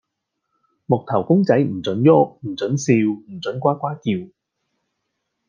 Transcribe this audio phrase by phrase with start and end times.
[0.87, 2.93] 木頭公仔唔准郁，唔准笑，
[3.29, 4.31] 唔准呱呱叫